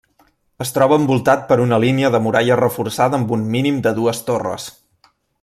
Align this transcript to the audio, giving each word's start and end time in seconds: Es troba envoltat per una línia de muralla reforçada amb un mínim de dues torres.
Es 0.63 0.69
troba 0.77 0.95
envoltat 1.01 1.43
per 1.51 1.57
una 1.65 1.79
línia 1.83 2.11
de 2.15 2.21
muralla 2.29 2.57
reforçada 2.63 3.19
amb 3.21 3.35
un 3.39 3.45
mínim 3.57 3.79
de 3.89 3.93
dues 4.01 4.25
torres. 4.31 4.69